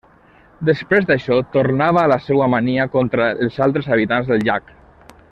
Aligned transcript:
Després 0.69 1.03
d'això 1.09 1.35
tornava 1.55 2.01
a 2.03 2.09
la 2.13 2.17
seua 2.29 2.47
mania 2.53 2.87
contra 2.99 3.27
els 3.47 3.59
altres 3.69 3.91
habitants 3.97 4.33
del 4.33 4.43
llac. 4.49 4.73